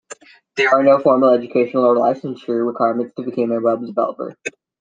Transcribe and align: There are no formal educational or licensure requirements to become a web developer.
There 0.57 0.67
are 0.73 0.81
no 0.81 0.97
formal 0.97 1.29
educational 1.29 1.85
or 1.85 1.95
licensure 1.95 2.65
requirements 2.65 3.13
to 3.17 3.21
become 3.21 3.51
a 3.51 3.61
web 3.61 3.85
developer. 3.85 4.35